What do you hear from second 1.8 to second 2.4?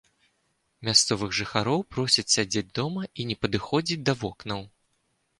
просяць